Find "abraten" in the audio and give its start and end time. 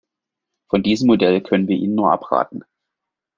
2.11-2.63